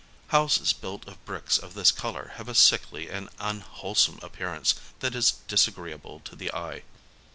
Houses 0.29 0.73
built 0.73 1.07
of 1.07 1.23
bricks 1.25 1.59
of 1.59 1.75
this 1.75 1.91
colour 1.91 2.31
have 2.37 2.49
a 2.49 2.55
sickly 2.55 3.07
and 3.07 3.29
unwhole 3.37 3.95
some 3.95 4.17
appearance 4.23 4.73
that 4.99 5.13
is 5.13 5.33
disagreeable 5.47 6.21
to 6.21 6.35
the 6.35 6.51
eye. 6.55 6.81